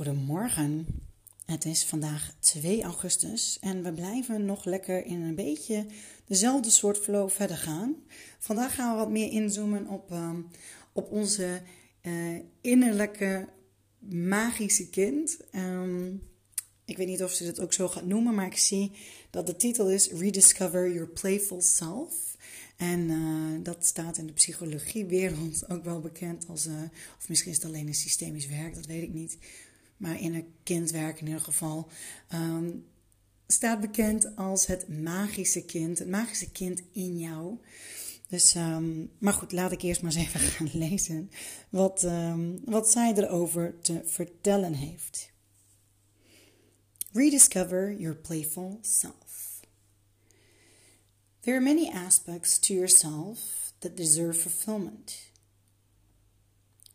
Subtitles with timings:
[0.00, 0.86] Goedemorgen.
[1.44, 5.86] Het is vandaag 2 augustus en we blijven nog lekker in een beetje
[6.24, 7.96] dezelfde soort flow verder gaan.
[8.38, 10.48] Vandaag gaan we wat meer inzoomen op, um,
[10.92, 11.62] op onze
[12.02, 13.48] uh, innerlijke
[13.98, 15.38] magische kind.
[15.54, 16.22] Um,
[16.84, 18.92] ik weet niet of ze het ook zo gaat noemen, maar ik zie
[19.30, 22.36] dat de titel is Rediscover Your Playful Self.
[22.76, 26.82] En uh, dat staat in de psychologiewereld ook wel bekend als, uh,
[27.18, 29.38] of misschien is het alleen een systemisch werk, dat weet ik niet
[30.00, 31.88] maar in een kindwerk in ieder geval,
[32.34, 32.84] um,
[33.46, 37.58] staat bekend als het magische kind, het magische kind in jou.
[38.28, 41.30] Dus, um, maar goed, laat ik eerst maar eens even gaan lezen
[41.68, 45.30] wat, um, wat zij erover te vertellen heeft.
[47.12, 49.60] Rediscover your playful self.
[51.40, 53.38] There are many aspects to yourself
[53.78, 55.30] that deserve fulfillment.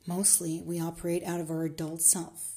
[0.04, 2.55] Mostly, we operate out of our adult self.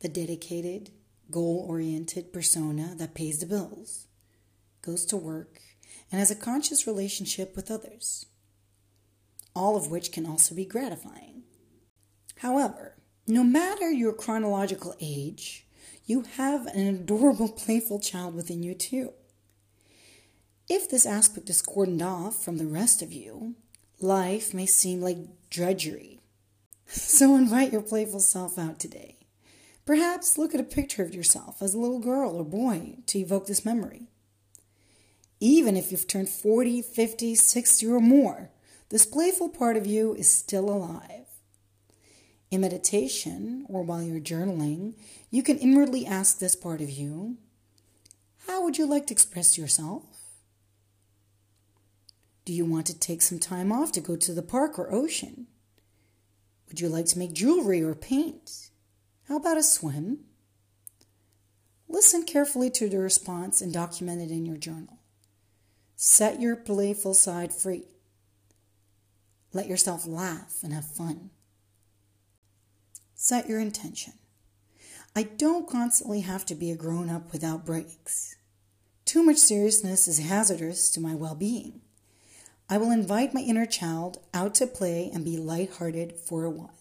[0.00, 0.90] The dedicated,
[1.30, 4.06] goal oriented persona that pays the bills,
[4.82, 5.60] goes to work,
[6.10, 8.26] and has a conscious relationship with others,
[9.54, 11.42] all of which can also be gratifying.
[12.38, 15.66] However, no matter your chronological age,
[16.06, 19.12] you have an adorable, playful child within you too.
[20.68, 23.54] If this aspect is cordoned off from the rest of you,
[24.00, 25.18] life may seem like
[25.50, 26.16] drudgery.
[26.92, 29.19] So invite your playful self out today.
[29.86, 33.46] Perhaps look at a picture of yourself as a little girl or boy to evoke
[33.46, 34.08] this memory.
[35.40, 38.50] Even if you've turned 40, 50, 60, or more,
[38.90, 41.26] this playful part of you is still alive.
[42.50, 44.94] In meditation or while you're journaling,
[45.30, 47.38] you can inwardly ask this part of you
[48.46, 50.02] How would you like to express yourself?
[52.44, 55.46] Do you want to take some time off to go to the park or ocean?
[56.68, 58.69] Would you like to make jewelry or paint?
[59.30, 60.24] How about a swim?
[61.88, 64.98] Listen carefully to the response and document it in your journal.
[65.94, 67.84] Set your playful side free.
[69.52, 71.30] Let yourself laugh and have fun.
[73.14, 74.14] Set your intention.
[75.14, 78.34] I don't constantly have to be a grown up without breaks.
[79.04, 81.82] Too much seriousness is hazardous to my well being.
[82.68, 86.79] I will invite my inner child out to play and be lighthearted for a while.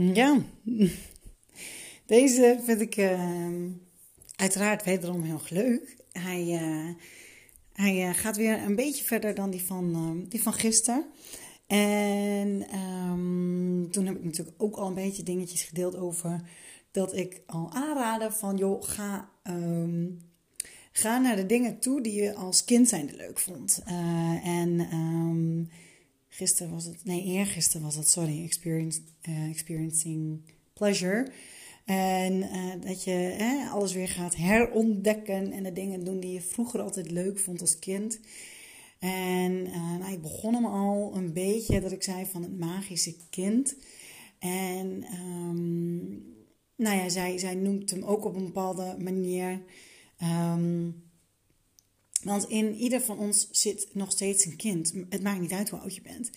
[0.00, 0.38] Ja,
[2.06, 3.52] deze vind ik uh,
[4.36, 5.96] uiteraard wederom heel leuk.
[6.12, 6.88] Hij, uh,
[7.72, 11.06] hij uh, gaat weer een beetje verder dan die van, ehm, die van gisteren.
[11.66, 16.40] En um, toen heb ik natuurlijk ook al een beetje dingetjes gedeeld over
[16.90, 19.30] dat ik al aanraden van joh, ga,
[20.92, 23.82] ga naar de dingen toe die je als kind zijnde leuk vond.
[23.88, 25.68] Uh, en um,
[26.38, 28.50] gisteren was het, nee, eergisteren was het, sorry,
[29.28, 30.40] uh, experiencing
[30.72, 31.30] pleasure.
[31.84, 36.80] En uh, dat je alles weer gaat herontdekken en de dingen doen die je vroeger
[36.80, 38.20] altijd leuk vond als kind.
[38.98, 43.14] En uh, nou, ik begon hem al een beetje dat ik zei van het magische
[43.30, 43.76] kind.
[44.38, 46.08] En um,
[46.76, 49.62] nou ja, zij, zij noemt hem ook op een bepaalde manier.
[50.52, 51.07] Um,
[52.28, 54.92] want in ieder van ons zit nog steeds een kind.
[55.08, 56.30] Het maakt niet uit hoe oud je bent.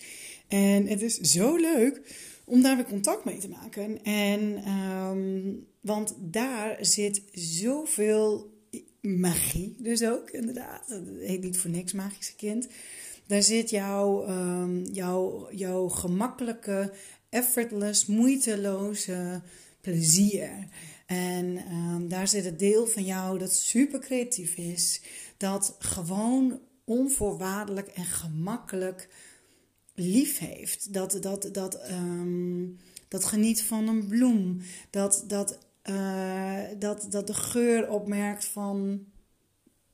[0.48, 2.00] En het is zo leuk
[2.44, 4.04] om daar weer contact mee te maken.
[4.04, 8.50] En, um, want daar zit zoveel
[9.00, 10.88] magie, dus ook inderdaad.
[10.88, 12.68] Het heet niet voor niks magische kind.
[13.26, 16.92] Daar zit jouw, um, jouw, jouw gemakkelijke,
[17.28, 19.42] effortless, moeiteloze
[19.80, 20.68] plezier.
[21.12, 25.00] En um, daar zit het deel van jou dat super creatief is,
[25.36, 29.08] dat gewoon onvoorwaardelijk en gemakkelijk
[29.94, 30.92] lief heeft.
[30.92, 32.78] Dat, dat, dat, um,
[33.08, 34.60] dat geniet van een bloem.
[34.90, 35.58] Dat, dat,
[35.90, 39.04] uh, dat, dat de geur opmerkt van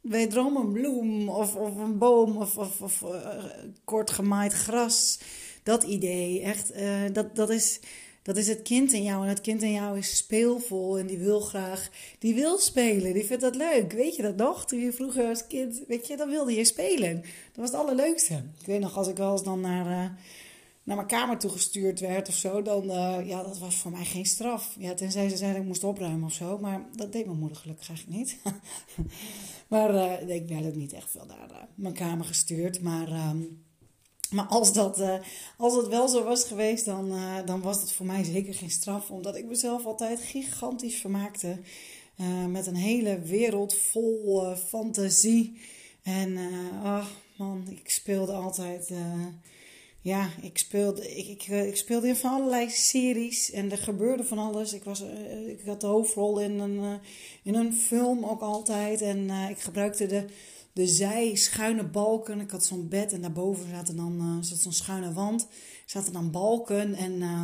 [0.00, 3.44] wederom een bloem of, of een boom of, of, uh,
[3.84, 5.20] kort gemaaid gras.
[5.62, 7.80] Dat idee, echt, uh, dat, dat is
[8.28, 9.22] dat is het kind in jou.
[9.22, 13.12] En het kind in jou is speelvol en die wil graag, die wil spelen.
[13.12, 13.92] Die vindt dat leuk.
[13.92, 14.66] Weet je dat nog?
[14.66, 17.14] Toen je vroeger als kind, weet je, dan wilde je spelen.
[17.20, 18.34] Dat was het allerleukste.
[18.60, 20.10] Ik weet nog, als ik wel eens dan naar, uh,
[20.82, 24.26] naar mijn kamer toegestuurd werd of zo, dan uh, ja, dat was voor mij geen
[24.26, 24.76] straf.
[24.78, 27.88] Ja, tenzij ze zeiden ik moest opruimen of zo, maar dat deed mijn moeder gelukkig
[27.88, 28.38] eigenlijk niet.
[29.68, 32.82] maar uh, ik werd ook niet echt veel naar mijn kamer gestuurd.
[32.82, 33.42] Maar, ehm,
[34.34, 35.02] maar als, dat,
[35.56, 37.12] als het wel zo was geweest, dan,
[37.44, 41.58] dan was het voor mij zeker geen straf, omdat ik mezelf altijd gigantisch vermaakte.
[42.48, 45.60] met een hele wereld vol fantasie.
[46.02, 46.38] En
[46.82, 48.90] oh man, ik speelde altijd
[50.08, 54.38] ja, ik speelde, ik, ik, eh, speelde in van allerlei series en er gebeurde van
[54.38, 54.72] alles.
[54.72, 57.00] Ik, was, eh, ik had de hoofdrol in een,
[57.42, 59.02] in een film ook altijd.
[59.02, 60.24] En ik gebruikte de,
[60.78, 62.40] de zij schuine balken.
[62.40, 65.48] Ik had zo'n bed en daarboven zaten dan, zat zo'n schuine wand.
[65.86, 67.12] Zaten dan balken en...
[67.12, 67.42] Uh,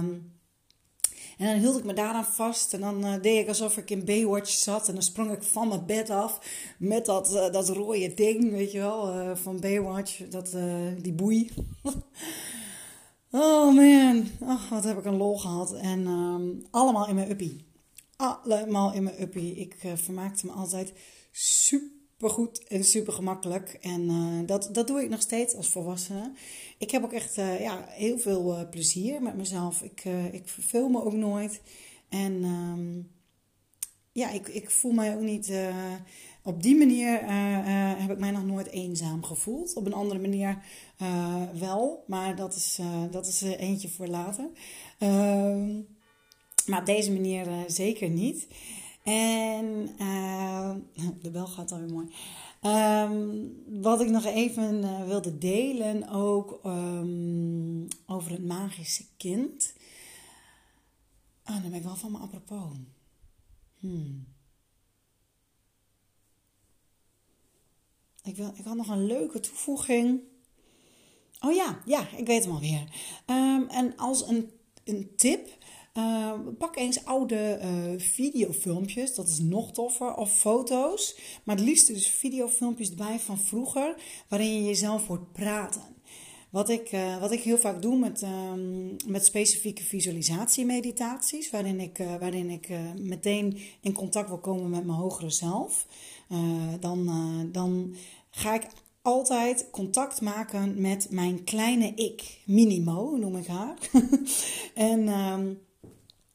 [1.39, 4.05] en dan hield ik me daaraan vast en dan uh, deed ik alsof ik in
[4.05, 4.89] Baywatch zat.
[4.89, 6.41] En dan sprong ik van mijn bed af
[6.79, 10.29] met dat, uh, dat rode ding, weet je wel, van Baywatch.
[10.29, 10.57] Dat,
[11.03, 11.51] die boei.
[13.31, 14.29] oh man,
[14.71, 15.73] wat heb ik een lol gehad.
[15.73, 17.65] En um, allemaal in mijn uppie.
[18.17, 19.55] Allemaal in mijn uppie.
[19.55, 20.93] Ik vermaakte me altijd
[21.33, 23.79] super goed en super gemakkelijk.
[23.81, 24.07] En
[24.47, 26.33] dat, dat doe ik nog steeds als volwassene
[26.79, 29.83] ik heb ook echt uh, ja, heel veel uh, plezier met mezelf.
[29.83, 31.61] Ik, ik verveel me ook nooit.
[32.09, 33.11] En um,
[34.13, 35.53] ja, ik, ik voel mij ook niet.
[36.43, 37.21] op die manier
[37.99, 39.75] heb ik mij nog nooit eenzaam gevoeld.
[39.75, 40.59] Op een andere manier
[41.59, 42.79] wel, maar dat is,
[43.11, 44.51] dat is eentje voor later.
[44.99, 45.81] Ehm,
[46.67, 48.47] maar op deze manier zeker niet.
[49.05, 49.91] En
[51.23, 52.09] de bel gaat alweer mooi.
[52.63, 59.75] Um, wat ik nog even uh, wilde delen ook um, over het magische kind.
[61.43, 62.73] Ah, dan ben ik wel van me apropos.
[63.79, 64.27] Hmm.
[68.23, 70.21] Ik, wil, ik had nog een leuke toevoeging.
[71.41, 72.83] Oh ja, ja, ik weet hem alweer.
[73.27, 74.51] Um, en als een,
[74.85, 75.64] een tip
[75.99, 81.17] uh, pak eens oude uh, videofilmpjes, dat is nog toffer, of foto's.
[81.45, 83.95] Maar het liefst dus videofilmpjes erbij van vroeger,
[84.29, 85.83] waarin je jezelf hoort praten.
[86.51, 91.97] Wat ik, uh, wat ik heel vaak doe met, um, met specifieke visualisatiemeditaties, waarin ik,
[91.97, 95.87] waarin ik meteen in contact wil komen met mijn hogere zelf,
[96.81, 97.09] dan,
[97.53, 97.95] dan
[98.31, 98.67] ga ik
[99.03, 103.77] altijd contact maken met mijn kleine ik, Minimo noem ik haar.
[104.75, 105.59] en um,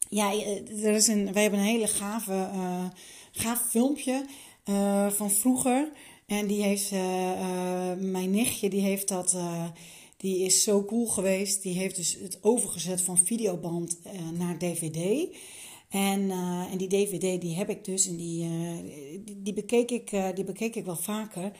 [0.10, 2.86] ja, eh, er is een, wij hebben een hele gave, uh,
[3.32, 4.26] gaaf filmpje
[4.70, 5.92] uh, van vroeger.
[6.26, 6.92] En die heeft,
[8.00, 9.38] mijn nichtje, die heeft dat,
[10.18, 11.64] die is zo cool geweest.
[11.64, 14.00] Die heeft dus het overgezet van videoband
[14.38, 15.28] naar DVD.
[15.90, 16.32] En,
[16.72, 18.50] en die DVD die heb ik dus en die,
[19.24, 21.52] die, die, bekeek ik, die bekeek ik wel vaker.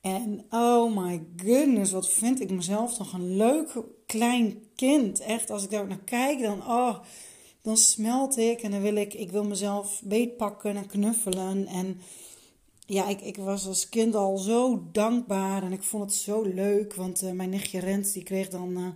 [0.00, 5.20] En oh my goodness, wat vind ik mezelf toch een leuk klein kind.
[5.20, 6.98] Echt, als ik daar naar kijk, dan oh
[7.66, 11.66] dan smelt ik en dan wil ik, ik wil mezelf beetpakken en knuffelen.
[11.66, 12.00] En
[12.86, 16.94] ja, ik, ik was als kind al zo dankbaar en ik vond het zo leuk.
[16.94, 18.78] Want uh, mijn nichtje Rens, die kreeg dan...
[18.78, 18.88] Uh,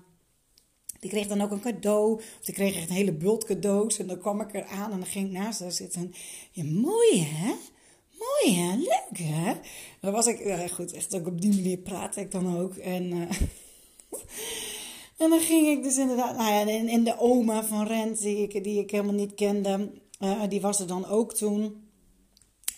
[1.00, 2.14] die kreeg dan ook een cadeau.
[2.14, 3.98] Of die kreeg echt een hele bult cadeaus.
[3.98, 6.14] En dan kwam ik eraan en dan ging ik naast haar zitten.
[6.50, 7.54] Ja, mooi hè?
[8.18, 8.76] Mooi hè?
[8.76, 9.52] Leuk hè?
[10.00, 12.76] Dan was ik, ja, goed, echt ook op die manier praat ik dan ook.
[12.76, 13.12] En...
[13.12, 13.30] Uh,
[15.20, 18.64] En dan ging ik dus inderdaad, nou ja, en, de oma van Rent, die ik,
[18.64, 21.88] die ik helemaal niet kende, uh, die was er dan ook toen.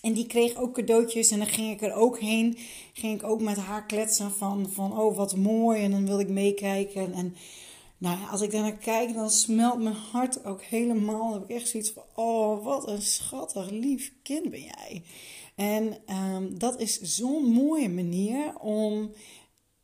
[0.01, 2.57] En die kreeg ook cadeautjes en dan ging ik er ook heen.
[2.93, 5.83] Ging ik ook met haar kletsen van, van oh wat mooi.
[5.83, 7.13] En dan wilde ik meekijken.
[7.13, 7.35] En
[7.97, 11.31] nou ja, als ik daar naar kijk, dan smelt mijn hart ook helemaal.
[11.31, 15.03] Dan heb ik echt zoiets van, oh wat een schattig lief kind ben jij.
[15.55, 15.97] En
[16.33, 19.11] um, dat is zo'n mooie manier om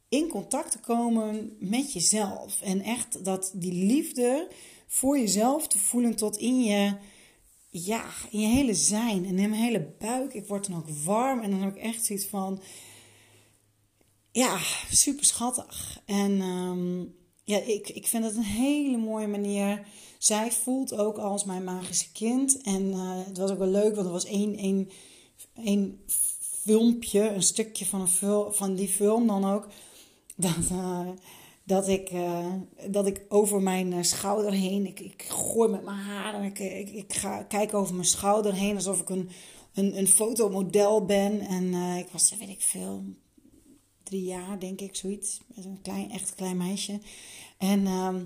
[0.10, 2.62] in contact te komen met jezelf.
[2.62, 4.48] En echt dat die liefde
[4.88, 6.98] voor jezelf te voelen tot in je,
[7.70, 10.34] ja, in je hele zijn en in mijn hele buik.
[10.34, 12.62] Ik word dan ook warm en dan heb ik echt zoiets van,
[14.32, 14.60] ja,
[14.92, 16.02] super schattig.
[16.06, 19.88] En um, ja, ik, ik vind het een hele mooie manier.
[20.18, 22.62] Zij voelt ook als mijn magische kind.
[22.62, 24.90] En uh, het was ook wel leuk, want er was één, één,
[25.64, 26.00] één
[26.40, 29.68] filmpje, een stukje van, een van die film dan ook
[30.46, 31.10] dat, uh,
[31.64, 32.54] dat, ik, uh,
[32.88, 36.60] dat ik over mijn uh, schouder heen, ik, ik gooi met mijn haar en ik,
[36.60, 39.30] ik, ik ga kijken over mijn schouder heen alsof ik een,
[39.74, 41.40] een, een fotomodel ben.
[41.40, 43.04] En ik was, weet ik veel,
[44.04, 45.42] drie jaar denk ik, zoiets.
[45.56, 47.00] Een klein, echt klein meisje.
[47.58, 48.26] En ehm,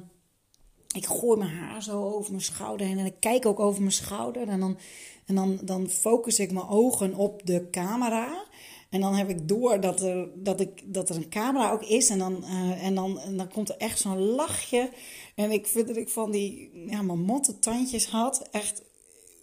[0.96, 3.94] ik gooi mijn haar zo over mijn schouder heen en ik kijk ook over mijn
[3.94, 4.48] schouder.
[4.48, 4.78] En dan,
[5.26, 8.46] en dan, dan focus ik mijn ogen op de camera.
[8.94, 12.10] En dan heb ik door dat er, dat ik, dat er een camera ook is.
[12.10, 14.90] En dan, uh, en dan, en dan komt er echt zo'n lachje.
[15.36, 18.50] En ik vind dat ik van die ja, motte tandjes had.
[18.52, 18.82] Echt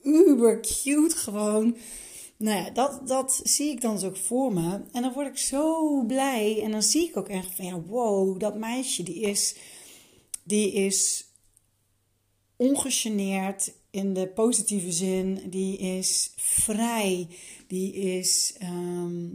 [0.02, 1.76] uber cute gewoon.
[2.36, 4.80] Nou ja, dat, dat zie ik dan dus ook voor me.
[4.92, 6.62] En dan word ik zo blij.
[6.62, 9.56] En dan zie ik ook echt van ja, wow, dat meisje die is,
[10.42, 11.24] die is
[12.56, 15.42] ongegeneerd in de positieve zin.
[15.46, 17.28] Die is vrij.
[17.70, 19.28] Die is, ehm,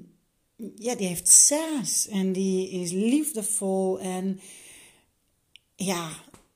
[0.76, 2.08] ja, die heeft saas.
[2.08, 4.00] En die is liefdevol.
[4.00, 4.40] En
[5.76, 6.10] ja,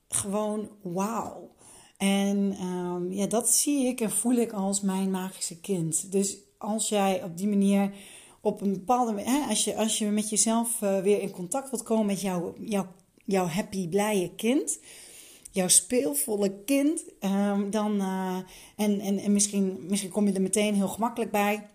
[0.08, 1.54] gewoon wauw.
[1.96, 6.12] En um, ja, dat zie ik en voel ik als mijn magische kind.
[6.12, 7.94] Dus als jij op die manier
[8.40, 11.82] op een bepaalde manier, als je, als je met jezelf uh, weer in contact wilt
[11.82, 12.54] komen met jouw,
[13.24, 14.80] jouw happy, blije kind,
[15.50, 18.36] jouw speelvolle kind, um, dan, uh,
[18.76, 21.66] en, en, en misschien, misschien kom je er meteen heel gemakkelijk bij.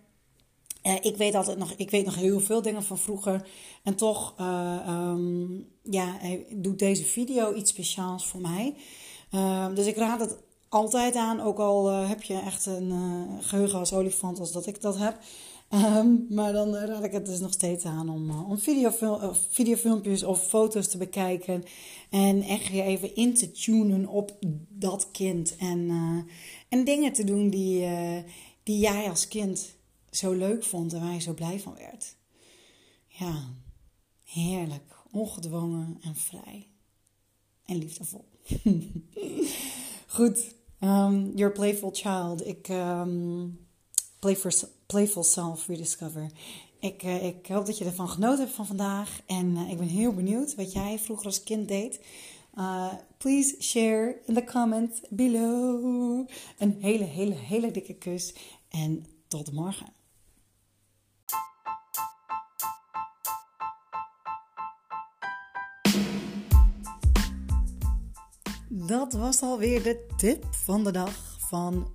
[0.84, 3.48] Uh, ik weet altijd nog, ik weet nog heel veel dingen van vroeger.
[3.84, 6.18] En toch um, ja,
[6.50, 8.76] doet deze video iets speciaals voor mij.
[9.32, 10.38] Uh, dus ik raad het
[10.70, 12.94] altijd aan, ook al heb je echt een
[13.42, 15.20] geheugen als olifant als dat ik dat heb.
[15.76, 20.48] Um, maar dan raad ik het dus nog steeds aan om, om videofil videofilmpjes of
[20.48, 21.64] foto's te bekijken.
[22.10, 24.38] En echt je even in te tunen op
[24.70, 25.56] dat kind.
[25.56, 25.90] En,
[26.70, 27.88] en dingen te doen die,
[28.64, 29.76] die jij als kind
[30.12, 32.16] zo leuk vond en waar je zo blij van werd.
[33.08, 33.54] Ja,
[34.24, 36.68] heerlijk, ongedwongen en vrij.
[37.66, 38.26] En liefdevol.
[40.08, 42.48] Goed, um, Your Playful Child.
[42.48, 43.68] Ik, um,
[44.20, 44.52] playful,
[44.86, 46.32] playful Self Rediscover.
[46.80, 49.22] Ik, uh, ik hoop dat je ervan genoten hebt van vandaag.
[49.26, 52.00] En uh, ik ben heel benieuwd wat jij vroeger als kind deed.
[52.56, 56.28] Uh, please share in the comments below.
[56.58, 58.34] Een hele, hele, hele dikke kus.
[58.70, 59.94] En tot morgen.
[68.70, 71.95] Dat was alweer de tip van de dag van